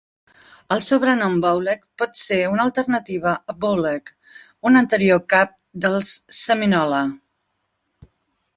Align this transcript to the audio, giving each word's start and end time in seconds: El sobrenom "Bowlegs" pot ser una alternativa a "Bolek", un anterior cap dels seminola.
El 0.75 0.79
sobrenom 0.85 1.35
"Bowlegs" 1.43 1.91
pot 2.01 2.17
ser 2.21 2.39
una 2.53 2.65
alternativa 2.69 3.35
a 3.53 3.55
"Bolek", 3.67 4.11
un 4.71 4.81
anterior 4.81 5.23
cap 5.37 5.55
dels 5.87 6.17
seminola. 6.41 7.07